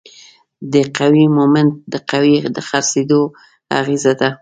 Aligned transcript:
د 0.73 0.75
قوې 0.97 1.25
مومنټ 1.37 1.73
د 1.93 1.95
قوې 2.09 2.35
د 2.55 2.57
څرخیدو 2.69 3.21
اغیزه 3.79 4.13
ده. 4.19 4.29